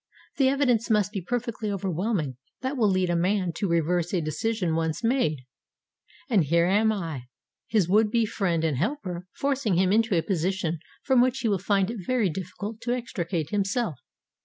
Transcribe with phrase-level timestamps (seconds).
[0.37, 4.73] The evidence must be perfectly overwhelming that will lead a man to reverse a decision
[4.73, 5.41] once made.
[6.27, 7.25] And here am I,
[7.67, 11.59] his would be friend and helper, forcing him into a position from which he will
[11.59, 13.99] find it very difficult to extricate himself.